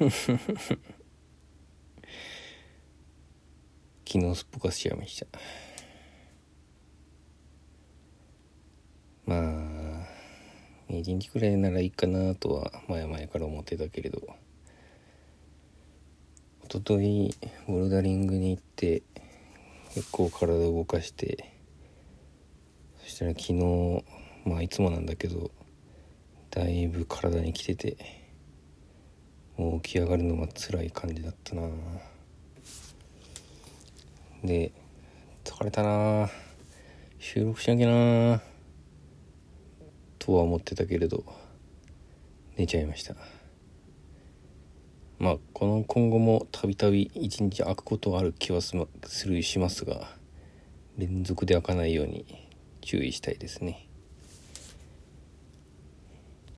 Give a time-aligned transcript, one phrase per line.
[4.08, 5.26] 昨日すっぽかしちゃいました
[9.26, 10.06] まあ
[10.88, 14.20] 一日くらいならいいかなとは前々から思ってたけれど。
[16.72, 17.36] 一昨日
[17.66, 19.02] ボルダリングに行って
[19.92, 21.52] 結構体を動かして
[23.02, 24.04] そしたら昨日
[24.44, 25.50] まあいつもなんだけど
[26.50, 28.29] だいぶ体にきてて。
[29.60, 31.68] もう起き上がるのが辛い感じだったな。
[34.42, 34.72] で
[35.44, 36.30] 疲れたな。
[37.18, 38.40] 収録しなきゃな。
[40.18, 41.24] とは思ってたけれど
[42.56, 43.14] 寝ちゃいました。
[45.18, 48.74] まあこの今後もたびたび一日開くことある気はす
[49.28, 50.08] るしますが
[50.96, 52.48] 連続で開かないように
[52.80, 53.89] 注意したいですね。